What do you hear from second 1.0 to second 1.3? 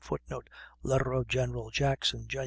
of